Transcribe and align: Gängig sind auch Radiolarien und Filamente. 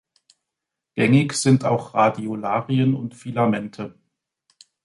Gängig 0.95 1.33
sind 1.33 1.63
auch 1.63 1.93
Radiolarien 1.93 2.95
und 2.95 3.13
Filamente. 3.13 3.93